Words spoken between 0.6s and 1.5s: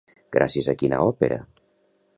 a quina òpera?